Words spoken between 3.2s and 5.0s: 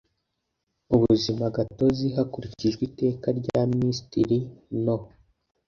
rya Minisitiri No